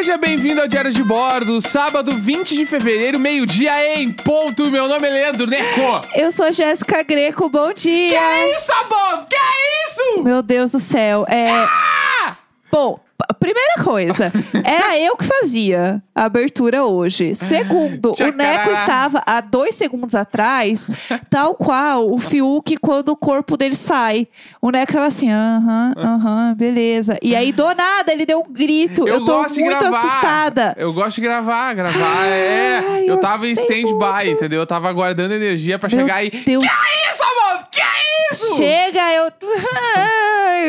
[0.00, 4.70] Seja bem-vindo ao Diário de Bordo, sábado 20 de fevereiro, meio-dia em ponto.
[4.70, 6.00] Meu nome é Leandro Neco.
[6.14, 8.08] Eu sou Jéssica Greco, bom dia!
[8.08, 9.26] Que é isso, amor?
[9.26, 10.22] Que é isso?
[10.22, 11.50] Meu Deus do céu, é...
[11.50, 12.38] Ah!
[12.72, 12.98] Bom,
[13.32, 14.32] primeira coisa,
[14.64, 17.34] era eu que fazia a abertura hoje.
[17.34, 18.36] Segundo, o.
[18.36, 20.90] Neco estava há dois segundos atrás,
[21.28, 24.26] tal qual o Fiuk quando o corpo dele sai.
[24.60, 27.16] O Neco tava assim, aham, aham, beleza.
[27.22, 29.06] E aí, do nada, ele deu um grito.
[29.06, 30.74] Eu, tô gosto de muito assustada.
[30.76, 32.84] Eu gosto de gravar, gravar é.
[32.86, 34.60] Ai, eu eu tava em stand-by, entendeu?
[34.60, 36.30] Eu tava aguardando energia Meu chegar e.
[36.30, 36.64] Deus.
[36.64, 37.66] Que é isso, amor?
[37.70, 38.56] Que é isso?
[38.56, 39.30] Chega, eu...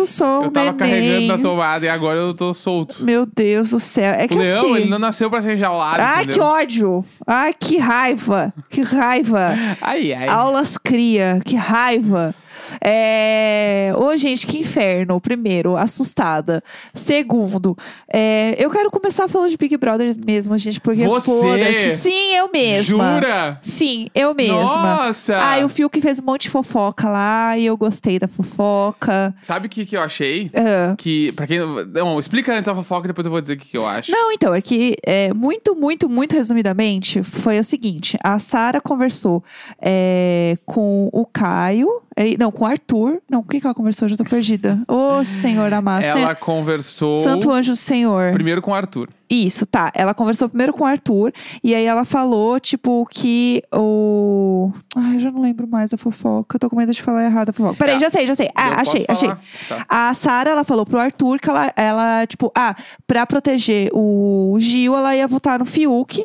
[0.00, 0.76] eu sou um Eu tava neném.
[0.78, 3.02] carregando na tomada e agora eu tô solto.
[3.04, 4.12] Meu Deus do céu.
[4.14, 4.76] É que O leão, assim...
[4.82, 6.00] ele não nasceu pra ser enjaulado.
[6.02, 6.34] Ai, entendeu?
[6.34, 7.04] que ódio!
[7.26, 8.52] Ai, que raiva!
[8.68, 9.50] Que raiva!
[9.80, 10.28] Ai, ai.
[10.28, 12.34] Aulas cria, que raiva!
[12.80, 13.92] É...
[13.96, 15.20] Ô, gente, que inferno.
[15.20, 16.62] Primeiro, assustada.
[16.94, 17.76] Segundo,
[18.12, 21.30] é, eu quero começar falando de Big Brothers mesmo, gente, porque Você?
[21.30, 21.98] foda-se.
[21.98, 23.14] Sim, eu mesma.
[23.14, 23.58] Jura?
[23.60, 24.96] Sim, eu mesma.
[24.96, 25.36] Nossa!
[25.36, 29.34] Ai, o Fiuk fez um monte de fofoca lá e eu gostei da fofoca.
[29.40, 30.50] Sabe o que, que eu achei?
[30.54, 30.94] Ah.
[30.96, 31.58] Que, pra quem.
[31.92, 34.10] Não, explica antes a fofoca e depois eu vou dizer o que, que eu acho.
[34.10, 39.42] Não, então, é que é, muito, muito, muito resumidamente, foi o seguinte: a Sara conversou
[39.80, 42.02] é, com o Caio.
[42.16, 43.20] É, não, com o Arthur.
[43.30, 44.06] Não, com quem que ela conversou?
[44.06, 44.80] Eu Já tô perdida.
[44.88, 46.02] Ô, Senhor amado.
[46.02, 48.32] Ela Sen- conversou Santo anjo do Senhor.
[48.32, 49.08] primeiro com o Arthur.
[49.28, 49.90] Isso, tá.
[49.94, 51.32] Ela conversou primeiro com o Arthur.
[51.62, 54.70] E aí ela falou, tipo, que o.
[54.96, 56.56] Ai, eu já não lembro mais da fofoca.
[56.56, 57.76] Eu tô com medo de falar errado a fofoca.
[57.76, 58.00] Peraí, Tá.
[58.00, 58.48] já sei, já sei.
[58.54, 59.28] Ah, achei, achei.
[59.68, 59.84] Tá.
[59.88, 62.74] A Sara, ela falou pro Arthur que ela, ela, tipo, ah,
[63.06, 66.24] pra proteger o Gil, ela ia votar no Fiuk,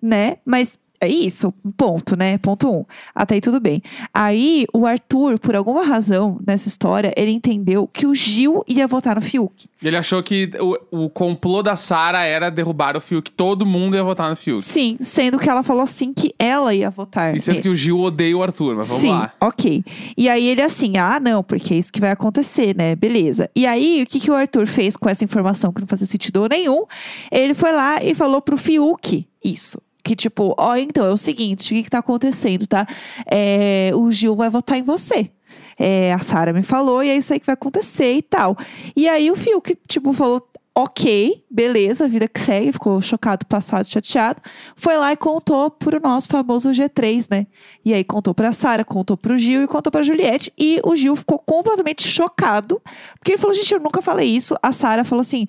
[0.00, 0.36] né?
[0.44, 2.38] Mas é isso, ponto, né?
[2.38, 2.84] Ponto um.
[3.12, 3.82] Até aí tudo bem.
[4.14, 9.16] Aí o Arthur, por alguma razão nessa história, ele entendeu que o Gil ia votar
[9.16, 9.66] no Fiuk.
[9.82, 13.32] Ele achou que o, o complô da Sarah era derrubar o Fiuk.
[13.32, 14.62] Todo mundo ia votar no Fiuk.
[14.62, 17.34] Sim, sendo que ela falou assim que ela ia votar.
[17.34, 17.62] E sendo nele.
[17.64, 19.32] que o Gil odeia o Arthur, mas vamos Sim, lá.
[19.40, 19.84] ok.
[20.16, 22.94] E aí ele assim, ah, não, porque é isso que vai acontecer, né?
[22.94, 23.50] Beleza.
[23.56, 26.46] E aí, o que, que o Arthur fez com essa informação que não fazia sentido
[26.48, 26.84] nenhum?
[27.28, 29.80] Ele foi lá e falou pro Fiuk isso.
[30.02, 32.86] Que tipo, ó, então, é o seguinte, o que, que tá acontecendo, tá?
[33.30, 35.30] É, o Gil vai votar em você.
[35.78, 38.56] É, a Sara me falou, e é isso aí que vai acontecer e tal.
[38.96, 40.46] E aí o Fiuk, tipo, falou.
[40.74, 44.40] Ok, beleza, vida que segue, ficou chocado, passado, chateado.
[44.74, 47.46] Foi lá e contou pro nosso famoso G3, né?
[47.84, 50.50] E aí contou pra Sara, contou pro Gil e contou pra Juliette.
[50.56, 52.80] E o Gil ficou completamente chocado.
[53.18, 54.56] Porque ele falou, gente, eu nunca falei isso.
[54.62, 55.46] A Sara falou assim,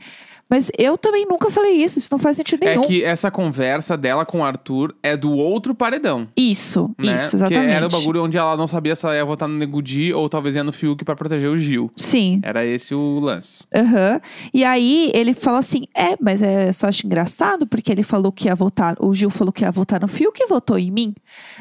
[0.49, 2.83] mas eu também nunca falei isso, isso não faz sentido É nenhum.
[2.87, 6.27] que essa conversa dela com o Arthur é do outro paredão.
[6.37, 7.15] Isso, Né?
[7.15, 7.71] isso, Que exatamente.
[7.71, 10.55] era o bagulho onde ela não sabia se ela ia votar no Negudi ou talvez
[10.55, 11.89] ia no Fiuk pra proteger o Gil.
[11.95, 12.39] Sim.
[12.43, 13.63] Era esse o lance.
[13.73, 14.21] Aham.
[14.53, 18.47] E aí ele falou assim: é, mas é só acho engraçado, porque ele falou que
[18.47, 21.13] ia votar, o Gil falou que ia votar no Fio que votou em mim.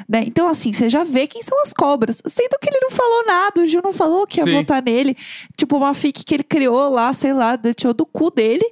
[0.09, 0.25] Né?
[0.27, 2.21] Então, assim, você já vê quem são as cobras.
[2.27, 4.53] Sendo que ele não falou nada, o Gil não falou que ia Sim.
[4.53, 5.17] votar nele.
[5.57, 8.65] Tipo, uma fic que ele criou lá, sei lá, tirou do cu dele.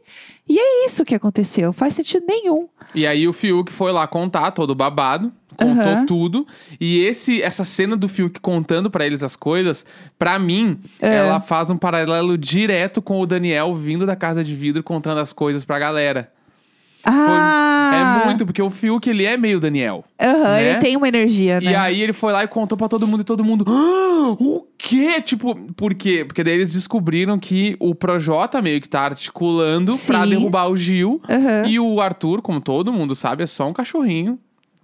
[0.49, 1.73] E é isso que aconteceu.
[1.73, 2.69] Faz sentido nenhum.
[2.95, 6.07] E aí o Fiuk foi lá contar todo babado, contou Aham.
[6.07, 6.47] tudo.
[6.81, 9.87] E esse essa cena do Fiuk contando pra eles as coisas,
[10.19, 11.15] pra mim, É.
[11.17, 15.33] ela faz um paralelo direto com o Daniel vindo da casa de vidro contando as
[15.33, 16.33] coisas pra galera.
[17.05, 17.91] Ah!
[18.23, 20.05] É muito, porque o Fiuk, ele é meio Daniel.
[20.21, 20.71] Aham, né?
[20.71, 21.71] ele tem uma energia, né?
[21.73, 23.65] E aí ele foi lá e contou pra todo mundo e todo mundo.
[23.69, 25.21] "Ah, o quê?
[25.21, 26.25] Tipo, por quê?
[26.25, 30.31] Porque daí eles descobriram que o Projota meio que tá articulando pra Sim.
[30.31, 31.21] derrubar o Gil.
[31.29, 31.67] Aham.
[31.67, 34.39] E o Arthur, como todo mundo sabe, é só um cachorrinho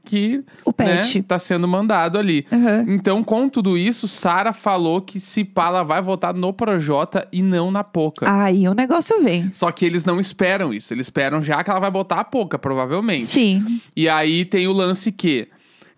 [0.07, 1.19] que O pet.
[1.19, 2.47] né, tá sendo mandado ali.
[2.51, 2.85] Aham.
[2.89, 7.43] Então, com tudo isso, Sara falou que se pá, ela vai votar no Projota e
[7.43, 8.25] não na Poca.
[8.29, 9.53] Aí o negócio vem.
[9.53, 10.95] Só que eles não esperam isso.
[10.95, 13.23] Eles esperam já que ela vai botar a Poca, provavelmente.
[13.23, 13.81] Sim.
[13.95, 15.49] E aí tem o lance que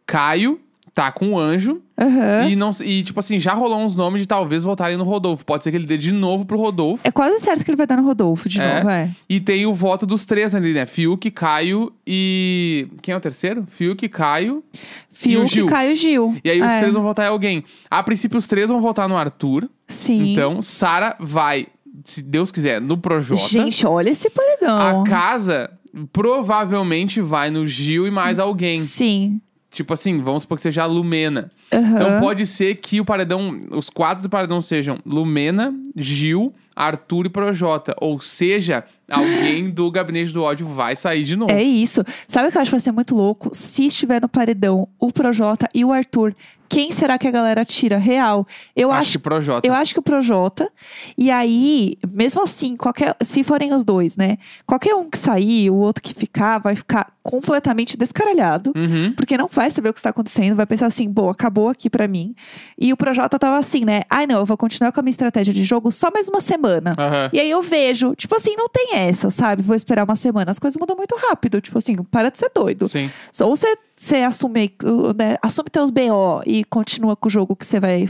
[0.06, 0.58] Caio
[0.98, 2.48] tá com o anjo Aham.
[2.48, 5.44] e não e tipo assim, já rolou uns nomes de talvez votarem no Rodolfo.
[5.44, 7.06] Pode ser que ele dê de novo pro Rodolfo.
[7.06, 8.74] É quase certo que ele vai dar no Rodolfo de É.
[8.78, 9.14] novo, é.
[9.28, 10.86] E tem o voto dos três ali, né?
[10.86, 12.88] Fiuk, Caio e.
[13.00, 13.64] Quem é o terceiro?
[13.68, 14.64] Fiuk, Caio.
[15.12, 15.66] Fiuk, Gil.
[15.68, 16.36] Caio Gil.
[16.42, 16.78] E aí os É.
[16.80, 17.62] três vão votar em alguém.
[17.88, 19.70] A princípio, os três vão votar no Arthur.
[19.86, 20.32] Sim.
[20.32, 21.68] Então, Sara vai,
[22.04, 23.40] se Deus quiser, no Projota.
[23.48, 25.02] Gente, olha esse paredão.
[25.02, 25.70] A casa
[26.12, 28.78] provavelmente vai no Gil e mais alguém.
[28.78, 29.40] Sim.
[29.70, 31.50] Tipo assim, vamos supor que seja a Lumena.
[31.72, 31.94] Aham.
[31.94, 37.28] Então pode ser que o paredão, os quatro do paredão sejam Lumena, Gil, Arthur e
[37.28, 37.94] Projota.
[38.00, 41.52] Ou seja, Alguém do gabinete do ódio vai sair de novo.
[41.52, 42.04] É isso.
[42.26, 43.50] Sabe o que eu acho que vai ser muito louco?
[43.52, 46.34] Se estiver no paredão o Projota e o Arthur,
[46.68, 47.96] quem será que a galera tira?
[47.96, 48.46] Real.
[48.76, 49.66] Eu acho, acho que Projota.
[49.66, 50.70] Eu acho que o Projota.
[51.16, 54.36] E aí, mesmo assim, qualquer, se forem os dois, né?
[54.66, 58.72] Qualquer um que sair, o outro que ficar, vai ficar completamente descaralhado.
[58.76, 59.12] Uhum.
[59.14, 62.06] Porque não vai saber o que está acontecendo, vai pensar assim, bom, acabou aqui pra
[62.06, 62.34] mim.
[62.78, 64.02] E o Projota tava assim, né?
[64.10, 66.94] Ai, não, eu vou continuar com a minha estratégia de jogo só mais uma semana.
[66.98, 67.30] Aham.
[67.32, 69.62] E aí eu vejo, tipo assim, não tem essa, sabe?
[69.62, 70.50] Vou esperar uma semana.
[70.50, 71.60] As coisas mudam muito rápido.
[71.60, 72.88] Tipo assim, para de ser doido.
[72.88, 73.10] Sim.
[73.40, 74.72] Ou você, você assume,
[75.16, 78.08] né, assume teus BO e continua com o jogo que você vai.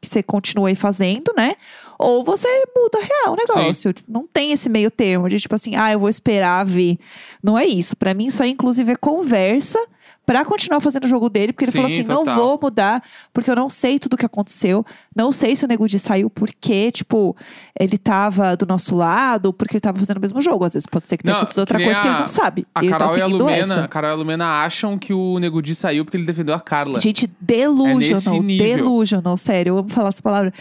[0.00, 1.56] Que você continua aí fazendo, né?
[1.98, 3.92] Ou você muda real o negócio.
[3.92, 6.98] Tipo, Não tem esse meio termo de tipo assim, ah, eu vou esperar ver.
[7.42, 7.94] Não é isso.
[7.94, 9.78] Pra mim, isso aí, inclusive, é conversa
[10.26, 12.24] pra continuar fazendo o jogo dele, porque ele Sim, falou assim: total.
[12.24, 13.02] não vou mudar,
[13.32, 14.84] porque eu não sei tudo o que aconteceu.
[15.14, 17.36] Não sei se o Nego Di saiu porque, tipo,
[17.78, 20.64] ele tava do nosso lado, porque ele tava fazendo o mesmo jogo.
[20.64, 22.66] Às vezes pode ser que tenha Não, acontecido outra coisa que ele a- não sabe.
[22.74, 23.84] A ele Carol, tá e a Lumena, essa.
[23.84, 26.60] a Carol e a Lumena acham que o Nego Di saiu porque ele defendeu a
[26.60, 27.00] Carla.
[27.00, 28.76] Gente, É delusional, nível.
[28.76, 30.52] delusional, sério, eu amo falar essa palavra.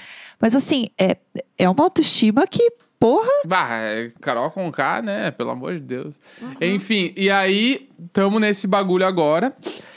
[0.41, 1.17] Mas assim, é,
[1.57, 5.31] é uma autoestima que, porra, Bah, é Carol com K, né?
[5.31, 6.15] Pelo amor de Deus.
[6.41, 6.53] Uhum.
[6.61, 9.53] Enfim, e aí, tamo nesse bagulho agora.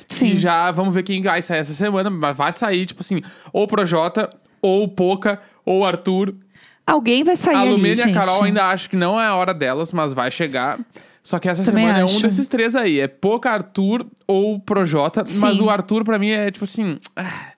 [0.09, 0.29] sim.
[0.33, 2.09] E já vamos ver quem vai sair essa semana.
[2.11, 3.21] Mas vai sair, tipo assim,
[3.53, 6.35] ou Projota, ou Poca, ou Arthur.
[6.87, 9.55] Alguém vai sair a Lumena e a Carol ainda acho que não é a hora
[9.55, 10.79] delas, mas vai chegar.
[11.23, 12.23] Só que essa Também semana é um acho.
[12.23, 12.99] desses três aí.
[12.99, 15.21] É Poca, Arthur ou Projota.
[15.21, 15.63] Mas Sim.
[15.63, 16.99] o Arthur, pra mim, é tipo assim.
[17.15, 17.52] ah,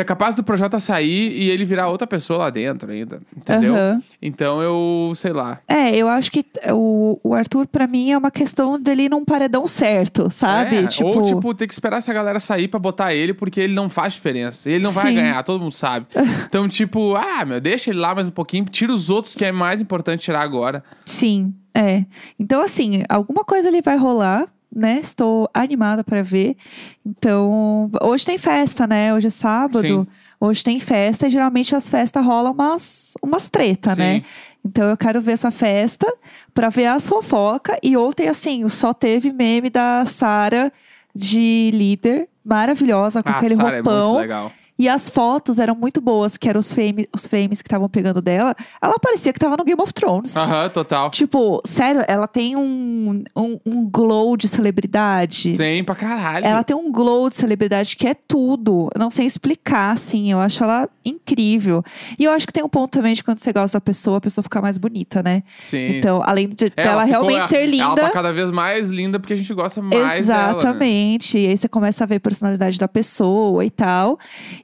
[0.00, 3.20] É capaz do Projota sair e ele virar outra pessoa lá dentro ainda.
[3.36, 3.74] Entendeu?
[3.74, 4.02] Aham.
[4.20, 5.58] Então eu, sei lá.
[5.68, 9.24] É, eu acho que o, o Arthur, pra mim, é uma questão dele ir num
[9.24, 10.76] paredão certo, sabe?
[10.76, 13.74] É, tipo, Ou, tipo, ter que esperar essa galera sair pra botar ele, porque ele
[13.74, 14.70] não faz diferença.
[14.70, 15.14] Ele não vai Sim.
[15.14, 16.06] ganhar, todo mundo sabe.
[16.50, 19.52] Então, tipo, ah, meu, deixa ele lá mais um pouquinho, tira os outros que é
[19.52, 20.82] mais importante tirar agora.
[21.04, 22.04] sim, é.
[22.38, 24.48] Então, assim, alguma coisa ali vai rolar.
[24.74, 25.00] Né?
[25.00, 26.56] Estou animada pra ver.
[27.04, 29.12] Então, hoje tem festa, né?
[29.12, 29.80] Hoje é sábado.
[29.80, 30.06] Sim.
[30.38, 34.00] Hoje tem festa e geralmente as festas rolam umas, umas treta, Sim.
[34.00, 34.24] né?
[34.64, 36.06] Então eu quero ver essa festa
[36.54, 37.76] pra ver as fofocas.
[37.82, 40.72] E ontem, assim, só teve meme da Sara
[41.14, 44.16] de líder, maravilhosa, com ah, aquele Sarah é muito roupão.
[44.18, 44.52] legal.
[44.80, 48.22] E as fotos eram muito boas, que eram os, frame, os frames que estavam pegando
[48.22, 48.56] dela.
[48.82, 50.34] Ela parecia que tava no Game of Thrones.
[50.36, 51.10] Aham, total.
[51.10, 55.56] Tipo, sério, ela tem um, um, um glow de celebridade.
[55.56, 56.46] Sim, pra caralho.
[56.46, 58.88] Ela tem um glow de celebridade que é tudo.
[58.94, 60.32] Eu não sei explicar, assim.
[60.32, 61.82] Eu acho ela incrível.
[62.18, 64.20] E eu acho que tem um ponto também de quando você gosta da pessoa, a
[64.20, 65.42] pessoa ficar mais bonita, né?
[65.58, 65.98] Sim.
[65.98, 67.84] Então, além de É, dela ficou- realmente ser linda.
[67.84, 70.08] Ela tá cada vez mais linda porque a gente gosta mais dela.
[70.08, 70.18] né?
[70.58, 71.38] Exatamente.
[71.38, 74.18] E aí você começa a ver a personalidade da pessoa e tal.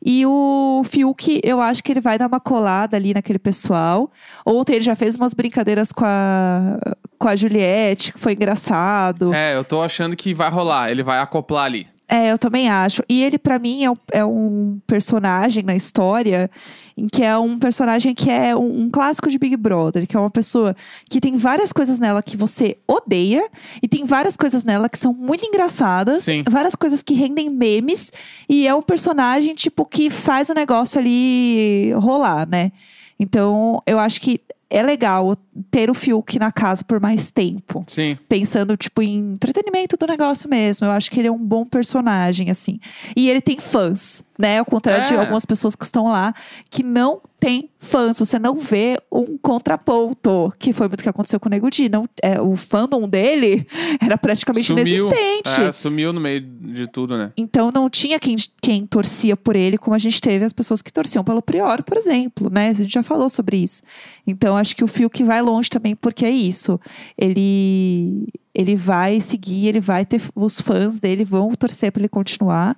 [0.08, 4.08] E o Fiuk, eu acho que ele vai dar uma colada ali naquele pessoal.
[4.46, 6.78] Ontem ele já fez umas brincadeiras com a,
[7.18, 9.34] com a Juliette, que foi engraçado.
[9.34, 10.92] É, eu tô achando que vai rolar.
[10.92, 11.88] Ele vai acoplar ali.
[12.08, 13.02] É, eu também acho.
[13.08, 16.48] E ele, pra mim, é um, é um personagem na história
[16.96, 20.20] em que é um personagem que é um, um clássico de Big Brother, que é
[20.20, 20.74] uma pessoa
[21.10, 23.48] que tem várias coisas nela que você odeia
[23.82, 26.44] e tem várias coisas nela que são muito engraçadas, Sim.
[26.48, 28.12] várias coisas que rendem memes
[28.48, 32.72] e é um personagem tipo que faz o negócio ali rolar, né?
[33.18, 35.36] Então, eu acho que é legal
[35.70, 38.16] ter o Fiuk na casa por mais tempo Sim.
[38.28, 40.86] pensando, tipo, em entretenimento do negócio mesmo.
[40.86, 42.78] Eu acho que ele é um bom personagem, assim.
[43.16, 44.58] E ele tem fãs, né?
[44.58, 45.16] Ao contrário de É.
[45.18, 46.34] algumas pessoas que estão lá
[46.70, 48.18] que não tem fãs.
[48.18, 51.88] Você não vê um contraponto, que foi muito o que aconteceu com o Nego Di.
[51.88, 53.66] Não, é, o fandom dele
[54.00, 54.86] era praticamente Sumiu.
[54.86, 55.60] inexistente.
[55.60, 57.32] É, sumiu no meio de tudo, né?
[57.36, 60.92] Então não tinha quem, quem torcia por ele, como a gente teve as pessoas que
[60.92, 62.68] torciam pelo Prior, por exemplo, né?
[62.68, 63.82] A gente já falou sobre isso.
[64.26, 66.78] Então acho que o Fiuk vai longe também, porque é isso.
[67.16, 72.76] Ele ele vai seguir, ele vai ter os fãs dele vão torcer para ele continuar.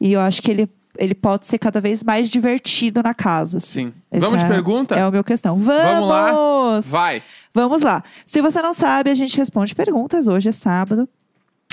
[0.00, 3.58] E eu acho que ele ele pode ser cada vez mais divertido na casa.
[3.58, 3.92] Sim.
[4.10, 4.94] Essa Vamos de é- pergunta?
[4.94, 5.58] É a minha questão.
[5.58, 5.82] Vamos!
[5.82, 6.80] Vamos lá?
[6.82, 7.22] Vai.
[7.52, 8.02] Vamos lá.
[8.24, 10.28] Se você não sabe, a gente responde perguntas.
[10.28, 11.08] Hoje é sábado.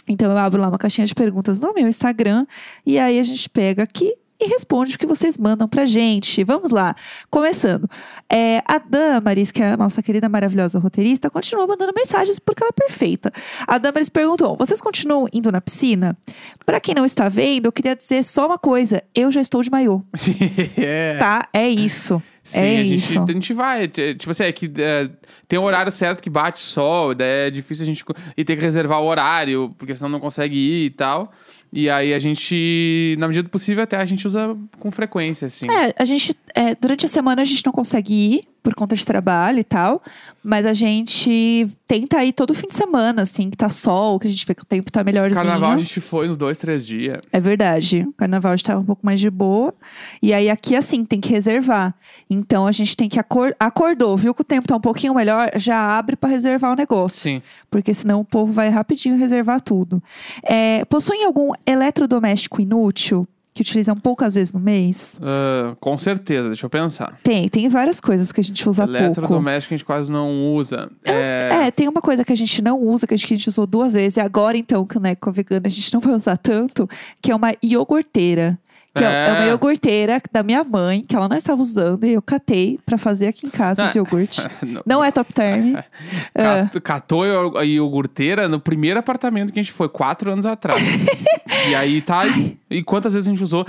[0.07, 2.47] Então eu abro lá uma caixinha de perguntas no meu Instagram.
[2.85, 6.43] E aí a gente pega aqui e responde o que vocês mandam pra gente.
[6.43, 6.95] Vamos lá.
[7.29, 7.87] Começando.
[8.31, 12.71] É, a Damaris, que é a nossa querida maravilhosa roteirista, continua mandando mensagens porque ela
[12.75, 13.31] é perfeita.
[13.67, 16.17] A Damaris perguntou: vocês continuam indo na piscina?
[16.65, 19.69] Pra quem não está vendo, eu queria dizer só uma coisa: eu já estou de
[19.69, 20.01] maiô.
[20.77, 21.17] é.
[21.19, 21.47] Tá?
[21.53, 22.21] É isso.
[22.43, 23.21] Sim, é a, gente, isso.
[23.21, 23.87] a gente vai.
[23.87, 25.07] t- Tipo assim, é que é,
[25.47, 28.03] tem um horário certo que bate sol, daí é difícil a gente.
[28.35, 31.31] E ter que reservar o horário, porque senão não consegue ir e tal.
[31.73, 35.67] E aí a gente, na medida do possível, até a gente usa com frequência, assim.
[35.71, 36.35] É, a gente.
[36.53, 40.01] é, durante a semana a gente não consegue ir por conta de trabalho e tal.
[40.43, 44.29] Mas a gente tenta ir todo fim de semana, assim, que tá sol, que a
[44.29, 45.35] gente vê que o tempo tá melhorzinho.
[45.35, 47.19] Carnaval a gente foi uns dois, três dias.
[47.31, 48.05] É verdade.
[48.07, 49.73] O carnaval estava um pouco mais de boa.
[50.21, 51.93] E aí aqui, assim, tem que reservar.
[52.29, 55.51] Então a gente tem que acor acordou, viu que o tempo tá um pouquinho melhor,
[55.55, 57.19] já abre pra reservar o negócio.
[57.19, 57.41] Sim.
[57.69, 60.01] Porque senão o povo vai rapidinho reservar tudo.
[60.43, 65.19] É, possuem algum eletrodoméstico inútil que utilizam poucas vezes no mês?
[65.21, 67.19] Ah, com certeza, deixa eu pensar.
[67.23, 69.03] Tem, tem várias coisas que a gente usa pouco.
[69.03, 70.89] Eletrodoméstico a gente quase não usa.
[71.05, 71.71] Não sei- É...
[71.71, 73.67] tem uma coisa que a gente não usa, que a gente, que a gente usou
[73.67, 76.37] duas vezes, e agora então, que né, com a vegana a gente não vai usar
[76.37, 76.89] tanto,
[77.21, 78.57] que é uma iogurteira.
[78.93, 79.07] Que é.
[79.07, 79.27] É.
[79.29, 82.97] é uma iogurteira da minha mãe, que ela não estava usando, e eu catei pra
[82.97, 84.45] fazer aqui em casa os iogurtes.
[84.63, 84.81] Não.
[84.85, 85.75] Não é top term.
[86.35, 86.43] É.
[86.65, 90.81] Cat- Catou a iogurteira no primeiro apartamento que a gente foi, quatro anos atrás.
[91.69, 92.23] e aí tá.
[92.69, 93.65] E quantas vezes a gente usou?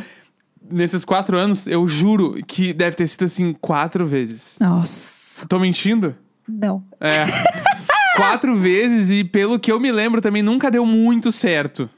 [0.71, 4.57] Nesses quatro anos, eu juro que deve ter sido assim quatro vezes.
[4.61, 6.15] Nossa, Tô mentindo?
[6.49, 6.83] não.
[7.01, 7.25] É.
[8.17, 11.89] quatro vezes e pelo que eu me lembro também nunca deu muito certo.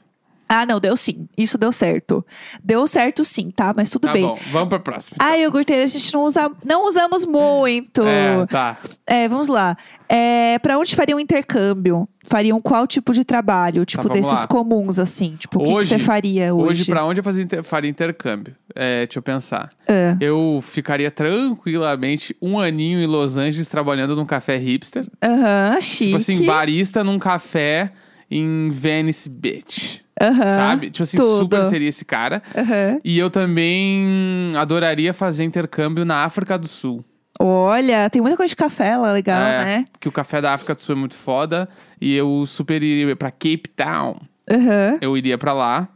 [0.47, 1.27] Ah, não, deu sim.
[1.37, 2.23] Isso deu certo.
[2.63, 3.73] Deu certo sim, tá?
[3.75, 4.21] Mas tudo Tá bem.
[4.23, 5.17] bom, vamos pra próxima.
[5.19, 8.03] A iogurteira a gente não usa, não usamos muito.
[8.03, 8.77] É, tá.
[9.07, 9.75] É, vamos lá.
[10.07, 12.07] É, para onde faria um intercâmbio?
[12.27, 13.85] Fariam qual tipo de trabalho?
[13.85, 14.47] Tipo, Tá, desses lá.
[14.47, 15.35] comuns, assim.
[15.39, 16.69] Tipo, o que você faria hoje?
[16.81, 18.55] Hoje, pra onde eu fazia inter- faria intercâmbio?
[18.75, 19.69] É, deixa eu pensar.
[19.87, 20.15] É.
[20.19, 25.07] Eu ficaria tranquilamente um aninho em Los Angeles trabalhando num café hipster.
[25.23, 26.05] Aham, chique.
[26.05, 27.91] Tipo assim, barista num café
[28.29, 30.03] em Venice Beach.
[30.19, 30.89] Aham, sabe?
[30.89, 31.41] Tipo assim, tudo.
[31.41, 32.41] super seria esse cara.
[32.55, 32.99] Aham.
[33.03, 37.03] E eu também adoraria fazer intercâmbio na África do Sul.
[37.37, 39.85] Olha, tem muita coisa de café lá, legal, É, né?
[39.99, 41.67] Que o café da África do Sul é muito foda.
[41.99, 44.15] E eu super iria pra Cape Town.
[44.49, 44.97] Aham.
[45.01, 45.89] Eu iria pra lá.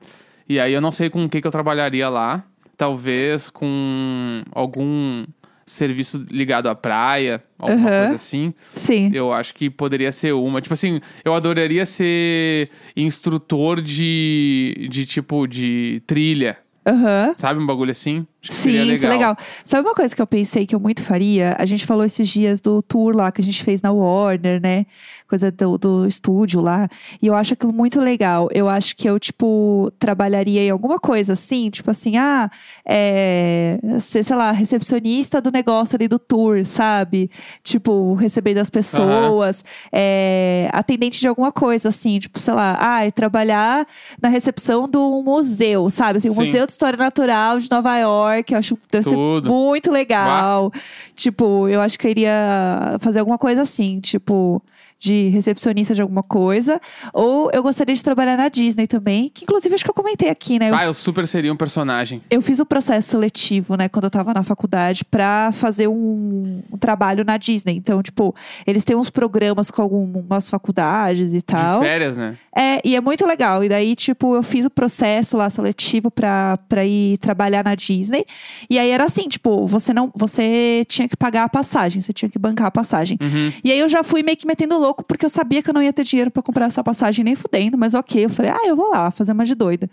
[0.49, 2.43] E aí eu não sei com o que, que eu trabalharia lá.
[2.75, 5.25] Talvez com algum
[5.69, 7.99] serviço ligado à praia, alguma Aham.
[7.99, 8.53] coisa assim.
[8.73, 9.11] Sim.
[9.13, 10.61] Eu acho que poderia ser uma.
[10.61, 16.57] Tipo assim, eu adoraria ser instrutor de, de tipo, de trilha.
[16.85, 17.35] Aham.
[17.37, 17.59] Sabe?
[17.59, 18.25] Um bagulho assim.
[18.41, 18.93] Sim, legal.
[18.93, 19.37] isso é legal.
[19.65, 21.57] Sabe uma coisa que eu pensei que eu muito faria?
[21.59, 24.85] A gente falou esses dias do tour lá que a gente fez na Warner, né?
[25.27, 26.87] Coisa do, do estúdio lá.
[27.21, 28.47] E eu acho aquilo muito legal.
[28.53, 32.49] Eu acho que eu, tipo, trabalharia em alguma coisa assim, tipo assim, ah,
[32.85, 37.29] é, ser, sei lá, recepcionista do negócio ali do tour, sabe?
[37.61, 43.11] Tipo, recebendo as pessoas, é, atendente de alguma coisa, assim, tipo, sei lá, ah, e
[43.11, 43.85] trabalhar
[44.21, 46.19] na recepção do museu, sabe?
[46.19, 46.39] Assim, o Sim.
[46.39, 49.09] Museu de História Natural de Nova York, eu acho deve
[49.45, 50.71] muito legal.
[51.15, 54.61] Tipo, eu acho que eu iria fazer alguma coisa assim, tipo,
[54.99, 56.79] de recepcionista de alguma coisa.
[57.13, 60.59] Ou eu gostaria de trabalhar na Disney também, que inclusive acho que eu comentei aqui,
[60.59, 60.69] né?
[60.69, 62.21] Eu Ah, eu super seria um personagem.
[62.29, 66.77] eu fiz o processo seletivo, né, quando eu tava na faculdade, pra fazer um, um
[66.77, 67.75] trabalho na Disney.
[67.77, 68.35] Então, tipo,
[68.67, 71.79] eles têm uns programas com algumas faculdades e tal.
[71.79, 72.37] De férias, né?
[72.59, 73.63] É, e é muito legal.
[73.63, 78.25] E daí, tipo, eu fiz o processo lá seletivo pra, pra ir trabalhar na Disney.
[78.69, 80.11] E aí era assim, tipo, você não.
[80.13, 83.17] Você tinha que pagar a passagem, você tinha que bancar a passagem.
[83.21, 83.53] Uhum.
[83.63, 85.81] E aí eu já fui meio que metendo louco, porque eu sabia que eu não
[85.81, 88.25] ia ter dinheiro pra comprar essa passagem nem fudendo, mas ok.
[88.25, 89.89] Eu falei, ah, eu vou lá, fazer uma de doida.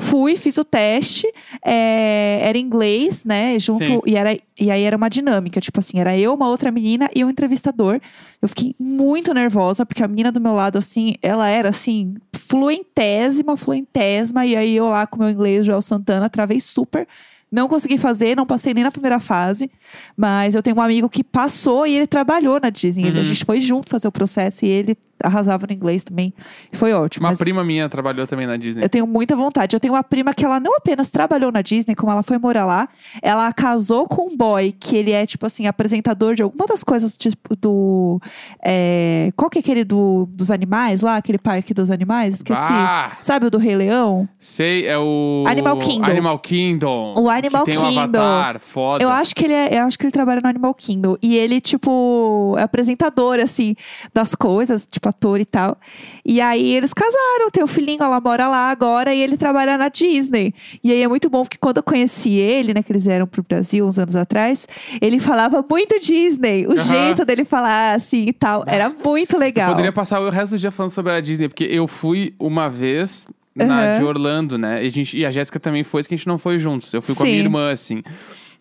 [0.00, 1.26] Fui, fiz o teste,
[1.64, 3.58] é, era inglês, né?
[3.58, 3.84] Junto.
[3.84, 4.00] Sim.
[4.06, 7.24] E, era, e aí era uma dinâmica, tipo assim, era eu, uma outra menina e
[7.24, 8.00] um entrevistador.
[8.40, 13.56] Eu fiquei muito nervosa, porque a menina do meu lado, assim, ela era assim, fluentésima,
[13.56, 14.46] fluentésima.
[14.46, 17.06] E aí eu lá com meu inglês, Joel Santana, travei super.
[17.50, 19.70] Não consegui fazer, não passei nem na primeira fase.
[20.16, 23.10] Mas eu tenho um amigo que passou e ele trabalhou na Disney.
[23.10, 23.20] Uhum.
[23.20, 26.32] A gente foi junto fazer o processo e ele arrasava no inglês também.
[26.72, 27.24] Foi ótimo.
[27.24, 28.84] Uma mas prima minha trabalhou também na Disney.
[28.84, 29.74] Eu tenho muita vontade.
[29.74, 32.66] Eu tenho uma prima que ela não apenas trabalhou na Disney, como ela foi morar
[32.66, 32.88] lá,
[33.22, 37.16] ela casou com um boy que ele é, tipo assim, apresentador de alguma das coisas,
[37.16, 38.20] tipo, do.
[38.62, 41.16] é, qual que é aquele do, dos animais lá?
[41.16, 42.34] Aquele parque dos animais?
[42.34, 42.60] Esqueci.
[42.60, 44.28] Ah, Sabe o do Rei Leão?
[44.38, 45.44] sei, é o...
[45.46, 46.10] Animal Kingdom.
[46.10, 47.14] Animal Kingdom.
[47.16, 48.18] O Animal que tem um Kingdom.
[48.18, 49.02] avatar, foda.
[49.02, 51.16] Eu acho que ele é, eu acho que ele trabalha no Animal Kingdom.
[51.22, 53.74] E ele, tipo, é apresentador, assim,
[54.12, 55.76] das coisas, tipo, ator e tal.
[56.24, 59.88] E aí eles casaram, tem o filhinho, ela mora lá agora e ele trabalha na
[59.88, 60.54] Disney.
[60.84, 63.42] E aí é muito bom porque quando eu conheci ele, né, que eles vieram pro
[63.42, 64.66] Brasil uns anos atrás,
[65.00, 66.66] ele falava muito Disney.
[66.66, 68.64] O jeito dele falar assim e tal.
[68.66, 69.70] Era muito legal.
[69.70, 73.26] Poderia passar o resto do dia falando sobre a Disney, porque eu fui uma vez
[73.66, 74.84] na de Orlando, né?
[74.84, 76.92] E a, gente, e a Jéssica também foi, que a gente não foi juntos.
[76.92, 77.44] Eu fui com a minha Sim.
[77.44, 78.02] irmã, assim.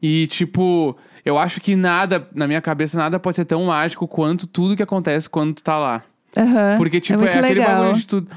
[0.01, 4.47] E, tipo, eu acho que nada, na minha cabeça, nada pode ser tão mágico quanto
[4.47, 6.03] tudo que acontece quando tu tá lá.
[6.35, 6.77] Aham.
[6.77, 7.83] Porque, tipo, é é, aquele legal.
[7.83, 8.27] bagulho de tu.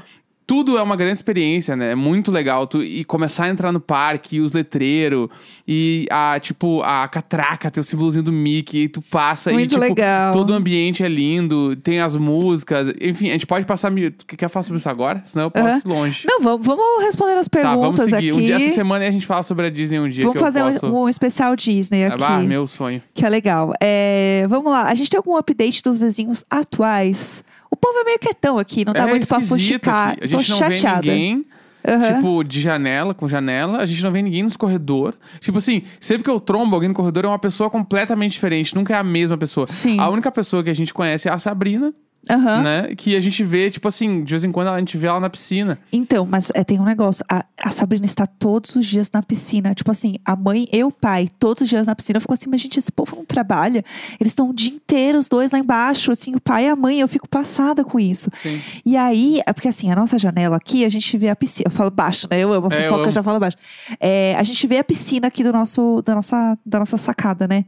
[0.51, 1.93] Tudo é uma grande experiência, né?
[1.93, 2.67] É muito legal.
[2.67, 5.29] Tu, e começar a entrar no parque, e os letreiros,
[5.65, 9.75] e a, tipo, a catraca, tem o símbolozinho do Mickey, e tu passa Muito e,
[9.75, 10.33] tipo, legal.
[10.33, 12.89] todo o ambiente é lindo, tem as músicas.
[12.99, 13.89] Enfim, a gente pode passar.
[13.89, 15.23] mi- Tu quer falar sobre isso agora?
[15.25, 15.81] Senão eu posso Aham.
[15.85, 16.23] ir longe.
[16.27, 18.29] Não, vamos, vamos responder as Tá, vamos perguntas seguir.
[18.31, 18.33] aqui.
[18.33, 20.43] Um dia, essa semana a gente fala sobre a Disney um dia vamos que eu
[20.45, 20.85] fazer um- posso...
[20.93, 22.21] um, especial Disney aqui.
[22.27, 23.01] Ah, meu sonho.
[23.13, 23.73] Que é legal.
[23.81, 24.83] É, vamos lá.
[24.89, 27.41] A gente tem algum update dos vizinhos atuais?
[27.71, 30.09] O povo é meio quietão aqui, não dá é muito pra fuxicar.
[30.11, 30.25] aqui.
[30.25, 31.01] A Tô gente não chateada.
[31.01, 31.45] vê ninguém,
[31.87, 32.15] Aham.
[32.15, 33.77] tipo, de janela, com janela.
[33.79, 35.15] A gente não vê ninguém nos corredor.
[35.39, 38.75] Tipo assim, sempre que eu trombo alguém no corredor é uma pessoa completamente diferente.
[38.75, 39.65] Nunca é a mesma pessoa.
[39.67, 39.99] Sim.
[39.99, 41.93] A única pessoa que a gente conhece é a Sabrina,
[42.29, 42.61] Aham.
[42.61, 42.95] né?
[42.95, 45.29] Que a gente vê, tipo assim, de vez em quando a gente vê ela na
[45.29, 45.79] piscina.
[45.91, 47.25] Então, mas é, tem um negócio.
[47.29, 49.73] A, a Sabrina está todos os dias na piscina.
[49.73, 52.17] Tipo assim, a mãe e o pai, todos os dias na piscina.
[52.17, 53.83] Eu fico assim, mas gente, esse povo não trabalha.
[54.19, 56.11] Eles estão o dia inteiro, os dois lá embaixo.
[56.11, 56.99] Assim, o pai e a mãe.
[56.99, 58.29] Eu fico passada com isso.
[58.43, 58.61] Sim.
[58.85, 61.67] E aí, é porque assim, a nossa janela aqui, a gente vê a piscina.
[61.67, 62.39] Eu falo baixo, né?
[62.39, 63.11] Eu amo a É, eu fofoca, eu amo.
[63.13, 63.57] já falo baixo.
[63.99, 67.65] É, a gente vê a piscina aqui do nosso, da, nossa, da nossa sacada, né?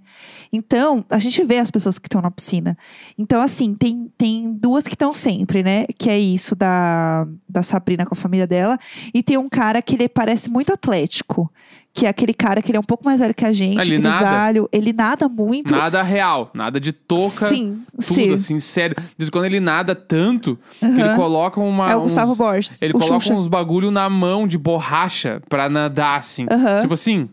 [0.51, 2.77] Então, a gente vê as pessoas que estão na piscina.
[3.17, 5.85] Então, assim, tem, tem duas que estão sempre, né?
[5.97, 8.77] Que é isso da, da Sabrina com a família dela.
[9.13, 11.51] E tem um cara que ele parece muito atlético.
[11.95, 13.99] Que é aquele cara que ele é um pouco mais velho que a gente, Ele
[13.99, 14.17] nada?
[14.17, 14.69] grisalho.
[14.71, 15.71] Ele nada muito.
[15.75, 17.49] Nada real, nada de touca.
[17.49, 18.33] Sim, Tudo sim.
[18.33, 18.95] assim, sério.
[19.15, 21.91] Diz quando ele nada tanto que ele coloca uma.
[21.91, 22.81] É o uns- Gustavo Borges.
[22.81, 23.35] Ele coloca Xuxa.
[23.35, 26.47] uns bagulho na mão de borracha pra nadar, assim.
[26.49, 26.81] Aham.
[26.81, 27.29] Tipo assim,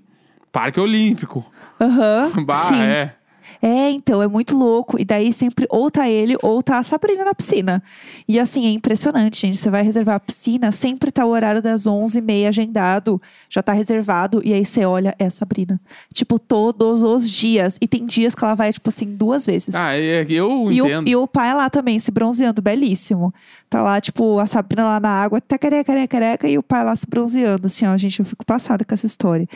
[0.53, 1.43] Parque Olímpico.
[1.81, 2.31] Aham.
[2.45, 2.83] Bah, sim.
[2.83, 3.15] é.
[3.63, 4.99] É, então, é muito louco.
[4.99, 7.83] E daí sempre ou tá ele ou tá a Sabrina na piscina.
[8.27, 9.59] E assim, é impressionante, gente.
[9.59, 13.21] Você vai reservar a piscina, sempre tá o horário das 11h30 agendado.
[13.49, 14.41] Já tá reservado.
[14.45, 15.81] E aí você olha, é a Sabrina.
[16.15, 17.77] Tipo, todos os dias.
[17.81, 19.75] E tem dias que ela vai, tipo assim, duas vezes.
[19.75, 21.09] Ah, é, eu E o, entendo.
[21.09, 23.33] e o pai lá também, se bronzeando, belíssimo.
[23.69, 26.85] Tá lá, tipo, a Sabrina lá na água, tá careca, careca, careca, e o pai
[26.85, 27.97] lá se bronzeando, assim, ó.
[27.97, 29.47] Gente, eu fico passada com essa história.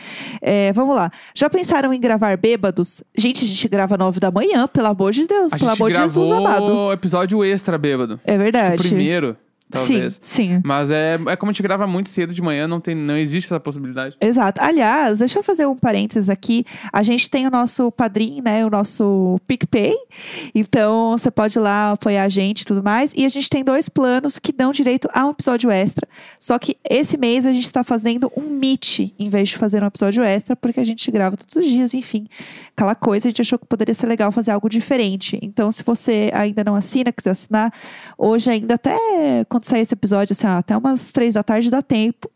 [0.41, 1.11] É, vamos lá.
[1.33, 3.03] Já pensaram em gravar bêbados?
[3.17, 5.91] Gente, a gente grava nove da manhã, pelo amor de Deus, A pelo gente amor
[5.91, 6.91] de Jesus amado.
[6.91, 8.19] episódio extra, bêbado.
[8.25, 8.77] É O verdade.
[8.87, 9.35] primeiro,
[9.75, 10.19] talvez.
[10.21, 10.61] Sim, sim.
[10.63, 13.47] Mas é, é como a gente grava muito cedo de manhã, não, tem, não existe
[13.47, 14.15] essa possibilidade.
[14.19, 14.61] Exato.
[14.61, 16.65] Aliás, deixa eu fazer um parênteses aqui.
[16.91, 18.65] A gente tem o nosso padrinho, né?
[18.65, 19.95] O nosso PicPay.
[20.53, 23.13] Então, você pode ir lá apoiar a gente e tudo mais.
[23.15, 26.07] E a gente tem dois planos que dão direito a um episódio extra.
[26.39, 29.87] Só que esse mês a gente está fazendo um meet em vez de fazer um
[29.87, 32.27] episódio extra, porque a gente grava todos os dias, enfim.
[32.75, 35.39] Aquela coisa, a gente achou que poderia ser legal fazer algo diferente.
[35.41, 37.73] Então, se você ainda não assina, quiser assinar,
[38.17, 38.97] hoje ainda até
[39.49, 42.29] quando sair esse episódio, assim, ó, até umas três da tarde dá tempo.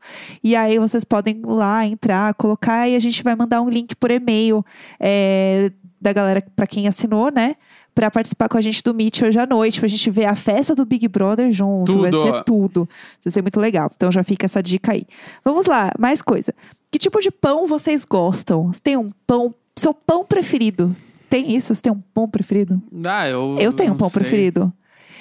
[0.43, 3.95] E aí vocês podem ir lá entrar, colocar e a gente vai mandar um link
[3.95, 4.65] por e-mail
[4.99, 7.55] é, da galera para quem assinou, né?
[7.93, 10.73] Pra participar com a gente do Meet hoje à noite, pra gente ver a festa
[10.73, 11.99] do Big Brother junto.
[11.99, 12.23] Vai Tudo.
[12.23, 12.89] ser tudo.
[13.23, 13.89] Vai ser muito legal.
[13.93, 15.05] Então já fica essa dica aí.
[15.43, 16.53] Vamos lá, mais coisa.
[16.91, 18.71] Que tipo de pão vocês gostam?
[18.81, 20.95] Tem um pão, seu pão preferido?
[21.29, 21.75] Tem isso?
[21.75, 22.81] Você tem um pão preferido?
[23.05, 23.57] Ah, eu.
[23.59, 24.19] Eu tenho um pão sei.
[24.21, 24.73] preferido.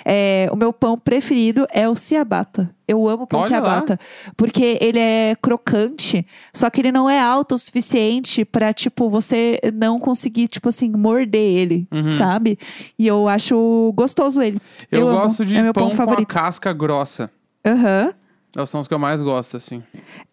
[0.05, 2.75] É, o meu pão preferido é o ciabatta.
[2.87, 3.69] Eu amo pão Olha lá.
[3.69, 4.01] ciabatta.
[4.37, 9.61] Porque ele é crocante, só que ele não é alto o suficiente pra, tipo, você
[9.75, 12.09] não conseguir, tipo assim, morder ele, Uhum.
[12.11, 12.59] sabe?
[12.99, 14.59] E eu acho gostoso ele.
[14.91, 15.21] Eu, amo.
[15.21, 16.29] gosto de é meu pão, pão, com a favorito.
[16.35, 17.31] casca grossa.
[17.67, 18.15] Aham.
[18.57, 19.83] Elas são os que eu mais gosto, assim.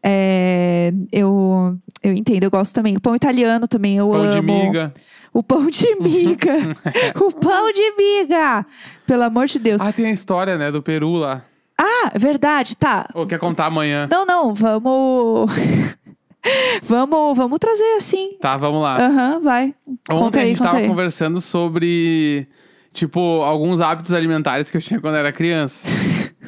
[0.03, 2.95] É, eu, eu entendo, eu gosto também.
[2.95, 4.33] O pão italiano também, eu Pão amo.
[4.33, 4.93] de miga.
[5.33, 6.75] O pão de miga.
[7.15, 8.65] o pão de miga.
[9.05, 9.81] Pelo amor de Deus.
[9.81, 11.43] Ah, tem a história, né, do Peru lá.
[11.79, 13.05] Ah, verdade, tá.
[13.13, 14.07] Ou quer contar amanhã?
[14.09, 15.51] Não, não, vamos.
[16.83, 18.37] vamos, vamos trazer assim.
[18.39, 18.97] Tá, vamos lá.
[18.97, 19.75] Aham, vai.
[20.09, 20.87] Ontem conta a aí, gente conta tava aí.
[20.87, 22.47] conversando sobre,
[22.93, 25.85] tipo, alguns hábitos alimentares que eu tinha quando era criança.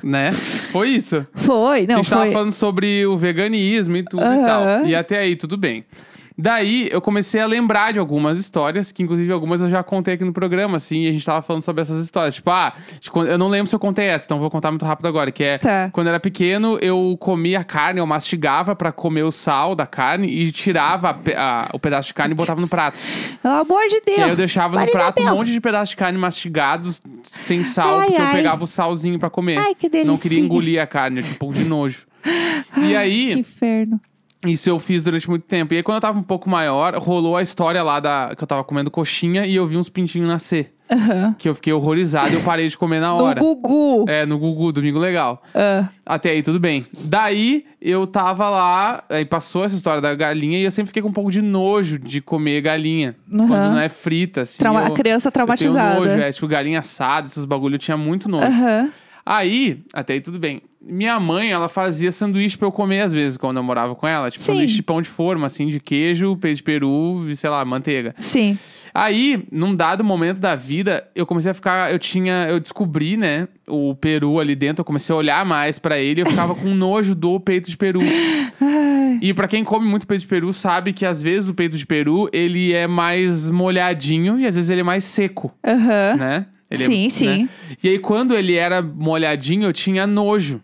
[0.04, 0.32] Né?
[0.72, 1.26] Foi isso.
[1.34, 2.32] Foi, a não, gente tava foi.
[2.32, 4.46] falando sobre o veganismo e tudo e Aham.
[4.46, 4.86] tal.
[4.86, 5.84] E até aí, tudo bem.
[6.38, 10.24] Daí, eu comecei a lembrar de algumas histórias, que inclusive algumas eu já contei aqui
[10.24, 12.36] no programa, assim, e a gente tava falando sobre essas histórias.
[12.36, 12.74] Tipo, ah,
[13.28, 15.58] eu não lembro se eu contei essa, então vou contar muito rápido agora, que é,
[15.58, 15.90] Tá.
[15.92, 20.28] quando eu era pequeno, eu comia carne, eu mastigava pra comer o sal da carne
[20.28, 22.98] e tirava a a- o pedaço de carne e botava no prato.
[23.42, 24.18] Pelo amor de Deus.
[24.20, 28.00] E aí eu deixava no prato um monte de pedaço de carne mastigados, sem sal,
[28.00, 28.34] Ai, porque eu ai.
[28.34, 29.58] pegava o salzinho pra comer.
[29.58, 32.06] Ai, que Não queria engolir a carne, eu um pouco de nojo.
[32.78, 34.00] E aí, Que inferno.
[34.50, 35.74] Isso eu fiz durante muito tempo.
[35.74, 38.48] E aí, quando eu tava um pouco maior, rolou a história lá da que eu
[38.48, 40.72] tava comendo coxinha e eu vi uns pintinhos nascer.
[40.90, 41.36] Aham.
[41.38, 43.40] Que eu fiquei horrorizado e eu parei de comer na No hora.
[43.42, 44.06] Gugu.
[44.08, 45.44] É, no Gugu, domingo legal.
[45.54, 46.86] Ah, Até aí, tudo bem.
[47.04, 51.10] Daí, eu tava lá, aí passou essa história da galinha e eu sempre fiquei com
[51.10, 53.16] um pouco de nojo de comer galinha.
[53.34, 53.48] Aham.
[53.48, 54.60] Quando não é frita, assim.
[54.60, 56.00] trauma- eu, a criança eu tenho traumatizada.
[56.00, 58.48] nojo, é, tipo, galinha assada, esses bagulho, eu tinha muito nojo.
[58.48, 58.90] Aham.
[59.30, 60.62] Aí, até aí tudo bem.
[60.82, 64.32] minha mãe, ela fazia sanduíche pra eu comer às vezes quando eu morava com ela.
[64.32, 64.52] Tipo, Sim.
[64.54, 68.16] sanduíche de pão de forma, assim, de queijo, peito de peru e, sei lá, manteiga.
[68.20, 68.58] Sim.
[68.94, 71.92] Aí, num dado momento da vida, eu comecei a ficar.
[71.92, 72.48] Eu tinha.
[72.50, 73.48] Eu descobri, né?
[73.68, 74.80] O peru ali dentro.
[74.82, 76.22] Eu comecei a olhar mais pra ele.
[76.22, 78.00] Eu ficava com nojo do peito de peru.
[79.22, 81.86] E pra quem come muito peito de peru, sabe que às vezes o peito de
[81.86, 86.16] peru ele é mais molhadinho e às vezes ele é mais seco, Aham.
[86.18, 86.46] né?
[86.70, 87.10] Ele é- Sim, né?
[87.10, 87.50] sim.
[87.84, 90.62] E aí, quando ele era molhadinho, eu tinha nojo.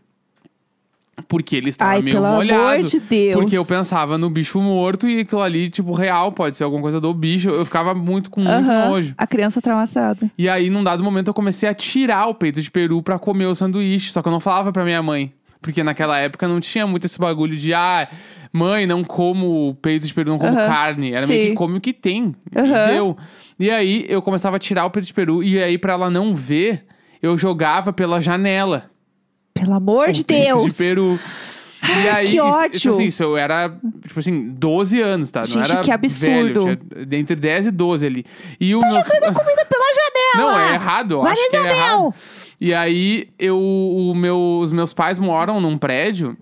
[1.28, 2.62] Porque ele estava Ai, meio pelo molhado.
[2.62, 3.39] amor de Deus.
[3.39, 7.00] Porque eu pensava no bicho morto e aquilo ali, tipo, real, pode ser alguma coisa
[7.00, 7.50] do bicho.
[7.50, 8.89] Eu ficava muito com muito Aham.
[8.89, 9.13] nojo.
[9.18, 10.30] A criança traumatizada.
[10.38, 13.46] E aí, num dado momento, eu comecei a tirar o peito de peru pra comer
[13.46, 14.12] o sanduíche.
[14.12, 15.32] Só que eu não falava pra minha mãe.
[15.62, 18.08] Porque naquela época não tinha muito esse bagulho de, ah,
[18.54, 20.68] mãe, não como peito de peru, não como Aham.
[20.68, 21.12] carne.
[21.13, 21.50] Era meio Sim.
[21.50, 22.36] que come o que tem.
[22.56, 22.88] Aham.
[22.88, 23.18] E deu.
[23.60, 25.44] E aí, eu começava a tirar o peito de peru.
[25.44, 26.86] E aí, pra ela não ver,
[27.22, 28.89] eu jogava pela janela.
[29.54, 30.72] Pelo amor o de peito Deus.
[30.78, 31.20] de peru.
[31.86, 32.78] E aí, que isso- ódio.
[32.78, 33.70] Isso, assim, isso eu era,
[34.08, 35.44] tipo assim, 12 anos, tá?
[35.44, 36.66] Gente, não era que absurdo.
[36.66, 36.80] velho.
[37.10, 38.26] Tinha entre 10 e 12 ali.
[38.60, 40.52] E o Tá jogando comida pela janela.
[40.52, 41.12] Não, é errado.
[41.16, 42.13] Eu acho que é errado.
[42.62, 46.38] E aí, eu, o meu, os meus pais moram num prédio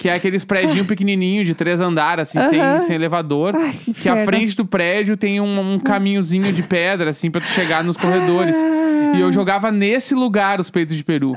[0.00, 2.78] que é aqueles prédios pequenininho de três andares, assim, Aham.
[2.78, 3.52] sem, sem elevador.
[3.54, 4.24] Ai, que que à inferno.
[4.24, 8.56] frente do prédio tem um, um caminhozinho de pedra, assim, pra tu chegar nos corredores.
[8.56, 9.12] Ah.
[9.14, 11.34] E eu jogava nesse lugar os peitos de peru.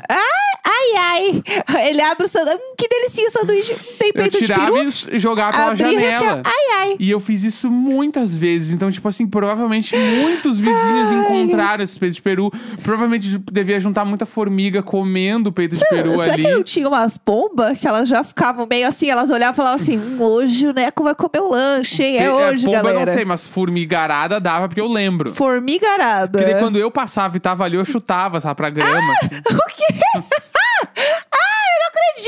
[0.97, 1.87] Ai, ai.
[1.89, 2.57] Ele abre o sanduíche.
[2.61, 3.73] Hum, que delicinha o sanduíche.
[3.97, 4.89] Tem eu peito de tirava peru.
[5.11, 6.17] e jogava pela Abri e janela.
[6.17, 6.95] assim, ai, ai.
[6.99, 8.71] E eu fiz isso muitas vezes.
[8.73, 11.19] Então, tipo assim, provavelmente muitos vizinhos Ai.
[11.21, 12.51] encontraram esses peitos de peru.
[12.83, 16.43] Provavelmente devia juntar muita formiga comendo peito de peru Será ali.
[16.43, 19.09] que não tinha umas pombas que elas já ficavam meio assim?
[19.09, 22.17] Elas olhavam e falavam assim: hum, hoje o Neco vai comer o lanche, hein?
[22.17, 22.99] É Te- hoje, pomba galera.
[23.01, 25.33] eu não sei, mas formigarada dava porque eu lembro.
[25.33, 26.37] Formigarada.
[26.37, 29.13] Porque daí quando eu passava e tava ali, eu chutava, sabe, pra grama.
[29.13, 29.29] assim.
[29.53, 30.23] O quê?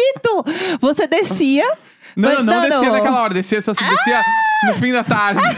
[0.01, 0.79] Ah, não acredito!
[0.79, 1.65] Você descia.
[2.15, 4.21] Não, mas- não, descia naquela hora, descia, só se descia
[4.67, 5.41] no fim da tarde.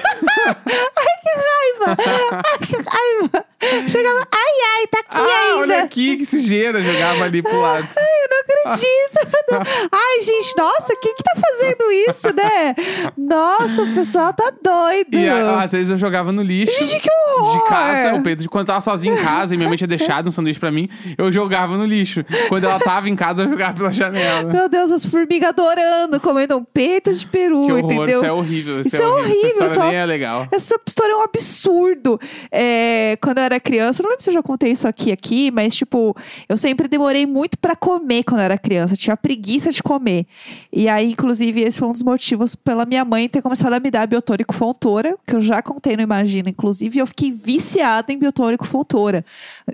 [1.37, 1.97] Raiva!
[2.33, 3.45] Ai, que raiva!
[3.89, 5.57] Chegava, ai, ai, tá aqui ah, ainda.
[5.57, 7.87] olha aqui, que sujeira, jogava ali pro lado.
[7.97, 9.89] Ai, eu não acredito.
[9.91, 12.75] Ai, gente, nossa, quem que tá fazendo isso, né?
[13.17, 15.15] Nossa, o pessoal tá doido.
[15.15, 16.83] E a- às vezes eu jogava no lixo.
[16.83, 17.63] Gente, que horror!
[17.63, 19.87] De casa, o peito de quando eu tava sozinho em casa e minha mãe tinha
[19.87, 22.23] deixado um sanduíche pra mim, eu jogava no lixo.
[22.49, 24.51] Quando ela tava em casa, eu jogava pela janela.
[24.51, 28.17] Meu Deus, as formigas adorando, comendo um peito de peru, Que horror, entendeu?
[28.17, 28.81] isso é horrível.
[28.81, 30.47] Isso, Isso é horrível, Essa história só- nem é legal.
[30.51, 32.19] Essa história é um absurdo.
[32.51, 35.75] É, quando eu era criança, não lembro se eu já contei isso aqui, aqui, mas
[35.75, 36.15] tipo,
[36.47, 38.93] eu sempre demorei muito pra comer quando eu era criança.
[38.93, 40.25] Eu tinha preguiça de comer.
[40.71, 43.89] E aí, inclusive, esse foi um dos motivos pela minha mãe ter começado a me
[43.91, 48.17] dar biotônico Fontoura, que eu já contei no Imagina, inclusive, e eu fiquei viciada em
[48.17, 49.25] biotônico Fontoura.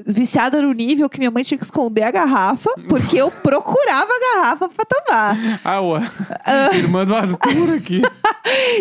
[0.05, 4.36] Viciada no nível que minha mãe tinha que esconder a garrafa, porque eu procurava a
[4.36, 5.59] garrafa pra tomar.
[5.63, 6.01] Ah, ué.
[6.73, 8.01] Irmã do Arthur aqui.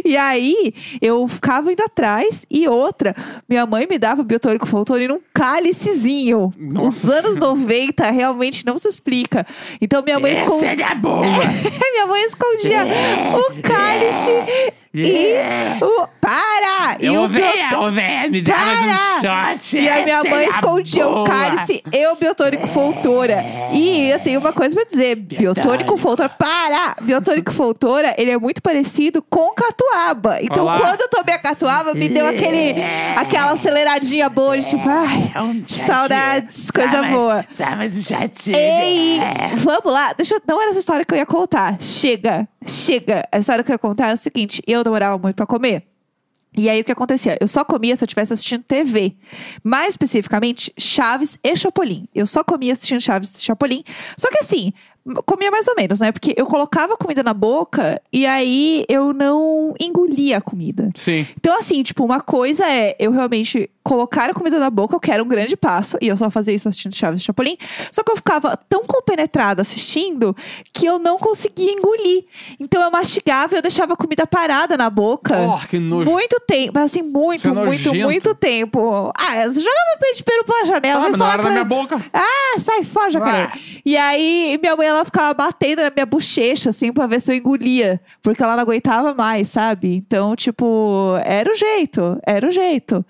[0.05, 2.46] E aí, eu ficava indo atrás.
[2.50, 3.14] E outra,
[3.48, 6.52] minha mãe me dava o biotônico Fontoura num cálicezinho.
[6.58, 9.46] Nossa Os anos 90 realmente não se explica.
[9.80, 10.70] Então, minha mãe escondia.
[10.70, 11.22] é boa.
[11.92, 12.85] minha mãe escondia
[13.37, 16.09] o cálice e o.
[16.20, 16.96] Para!
[17.00, 17.85] e o biotônico.
[17.85, 19.78] ovelha, me dá mais um shot.
[19.78, 23.42] E a minha mãe escondia o cálice e o biotônico Fontoura.
[23.72, 26.28] E eu tenho uma coisa pra dizer: biotônico Fontoura.
[26.28, 26.96] Para!
[27.00, 30.38] Biotônico Fontoura, ele é muito parecido com catuaba.
[30.42, 30.78] Então, Olá.
[30.78, 32.74] quando eu tomei a catuaba, me deu aquele,
[33.16, 35.33] aquela aceleradinha boa, de tipo, ai,
[35.66, 37.44] saudades, coisa boa.
[37.57, 38.57] Tá, mas um chatinho.
[38.57, 39.20] Ei,
[39.57, 40.12] vamos lá.
[40.12, 40.42] Deixa eu.
[40.46, 41.76] Não era essa história que eu ia contar.
[41.81, 43.26] Chega, chega.
[43.33, 45.87] A história que eu ia contar é o seguinte: eu demorava muito pra comer.
[46.55, 47.38] E aí o que acontecia?
[47.40, 49.16] Eu só comia se eu estivesse assistindo TV.
[49.64, 52.07] Mais especificamente, Chaves e Chapolin.
[52.14, 53.83] Eu só comia assistindo Chaves e Chapolin.
[54.18, 54.73] Só que assim,
[55.24, 56.12] comia mais ou menos, né?
[56.12, 60.90] Porque eu colocava comida na boca e aí eu não engolia a comida.
[60.94, 61.26] Sim.
[61.36, 65.10] Então, assim, tipo, uma coisa é eu realmente colocar a comida na boca, o que
[65.10, 67.56] era um grande passo, e eu só fazia isso assistindo Chaves e Chapolin.
[67.90, 70.36] Só que eu ficava tão compenetrada assistindo
[70.72, 72.24] que eu não conseguia engolir.
[72.60, 75.36] Então eu mastigava e eu deixava a comida parada na boca.
[75.36, 76.08] Oh, que nojo.
[76.08, 78.04] Muito tempo, mas assim, muito, é muito, nojento.
[78.04, 79.12] muito tempo.
[79.18, 81.06] Ah, eu jogava peito de peru pela janela.
[81.06, 82.00] Ah, não era pra na minha boca.
[82.12, 83.50] Ah, sai fora, jacaré.
[83.52, 83.58] Ah.
[83.84, 87.37] E aí, minha mãe, ela ficava batendo na minha bochecha, assim, pra ver se eu
[87.37, 88.00] engolia.
[88.22, 89.96] Porque ela não aguentava mais, sabe?
[89.96, 92.18] Então, tipo, era o jeito.
[92.26, 93.05] Era o jeito.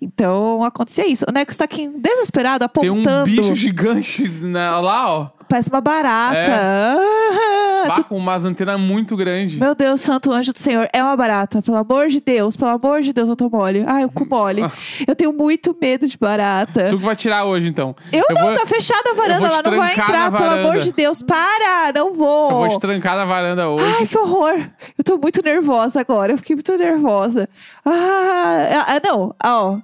[0.00, 1.24] Então, acontecia isso.
[1.28, 3.24] O Neco está aqui desesperado, Tem um apontando.
[3.24, 5.30] bicho gigante na- lá, ó.
[5.48, 6.36] Parece uma barata.
[6.36, 7.67] É.
[7.78, 9.56] Ah, Ah, Bah, tu- com umas antenas muito grandes.
[9.58, 10.88] Meu Deus, santo anjo do Senhor.
[10.92, 11.62] É uma barata.
[11.62, 12.56] Pelo amor de Deus.
[12.56, 13.84] Pelo amor de Deus, eu tô mole.
[13.86, 14.62] Ai, o cu mole.
[15.06, 16.88] Eu tenho muito medo de barata.
[16.90, 17.94] Tu que vai tirar hoje, então.
[18.12, 20.50] Eu, não, vou, tá fechada a varanda, vou te ela não vai trancar entrar, pelo
[20.60, 21.22] amor de Deus.
[21.22, 21.92] Para!
[21.94, 22.50] Não vou!
[22.50, 23.84] Eu vou te trancar na varanda hoje.
[24.00, 24.58] Ai, que horror!
[24.98, 26.32] Eu tô muito nervosa agora.
[26.32, 27.48] Eu fiquei muito nervosa.
[27.84, 29.34] Ah, ah, não.
[29.44, 29.78] Ó,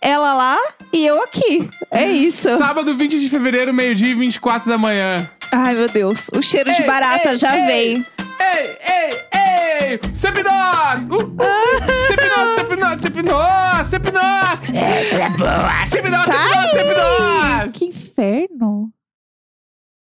[0.00, 0.56] ela lá
[0.92, 1.68] e eu aqui.
[1.90, 2.48] É isso.
[2.56, 5.28] Sábado, 20 de fevereiro, meio-dia e 24 da manhã.
[5.52, 6.28] Ai, meu Deus.
[6.34, 7.66] O cheiro de barata ei, já ei.
[7.66, 8.06] vem.
[8.40, 10.00] Ei, ei, ei!
[10.14, 10.52] Sepinoc!
[11.10, 12.06] Uh, uh, uh.
[12.06, 14.60] Sepinoc, Sepinoc, Sepinoc, Sepinoc!
[14.74, 15.86] Essa é boa!
[15.86, 18.92] Sepinoc, Que inferno!